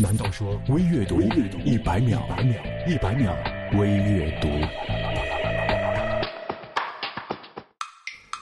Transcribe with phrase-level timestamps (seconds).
[0.00, 2.22] 难道说微阅读一百秒，
[2.86, 3.36] 一百秒
[3.76, 4.48] 微阅读？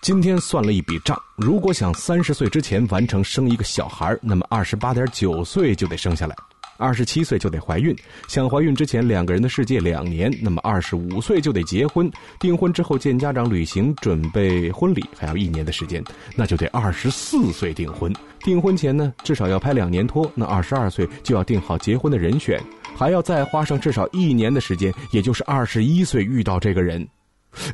[0.00, 6.36] 今天算了一笔账，如果想三十岁之前完成生一个小孩，那么二十八点九岁就得生下来。
[6.80, 7.94] 二十七岁就得怀孕，
[8.26, 16.02] 想怀孕之前两个人的世界两年，那么二十五岁就得结婚，订婚之后见家长、旅行、准备婚礼还要一年的时间，
[16.34, 18.12] 那就得二十四岁订婚。
[18.40, 22.58] 订婚前呢，至少要拍两年拖，那二十二岁就要定好结婚的人选，
[22.96, 27.06] 还要再花上至少一年的时间，也就是二十一岁遇到这个人。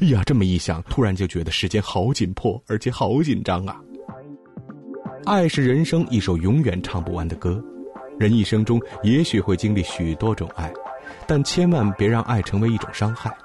[0.00, 3.76] 哎呀，这么一想，突然就觉得时间好紧迫，而且好紧张啊！
[5.24, 7.62] 爱是人生一首永远唱不完的歌。
[8.18, 10.72] 人一生中也许会经历许多种爱，
[11.26, 13.36] 但千万别让爱成为一种伤害。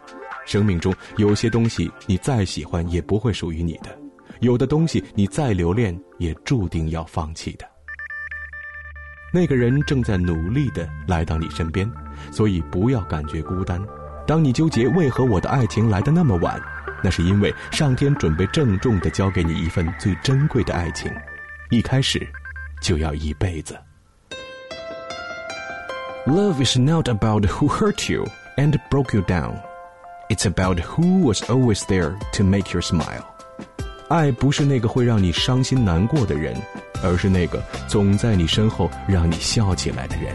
[0.46, 3.98] 生命中有些东西你再喜欢也不会属于你的，
[4.40, 7.66] 有的东西你再留恋也注定要放弃的。
[9.34, 11.90] 那个人正在努力的来到你身边，
[12.32, 13.82] 所以不要感觉孤单。
[14.28, 16.62] 当你纠结为何我的爱情来的那么晚，
[17.04, 21.12] 那是因为上天准备郑重的交给你一份最珍贵的爱情，
[21.70, 22.28] 一开始
[22.82, 23.78] 就要一辈子。
[26.27, 29.61] Love is not about who hurt you and broke you down.
[30.29, 33.25] It's about who was always there to make you smile.
[34.09, 36.57] 爱不是那个会让你伤心难过的人，
[37.03, 40.35] 而是那个总在你身后让你笑起来的人。